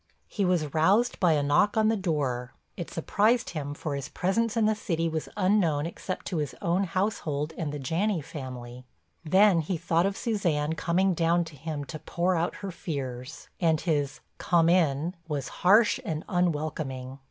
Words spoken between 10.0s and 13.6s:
of Suzanne coming down to him to pour out her fears,